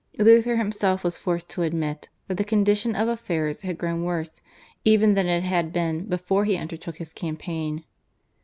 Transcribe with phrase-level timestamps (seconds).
[0.17, 4.41] Luther himself was forced to admit that the condition of affairs had grown worse
[4.83, 7.83] even than it had been before he undertook his campaign.